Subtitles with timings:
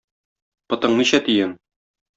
[0.73, 1.57] Потың ничә тиен?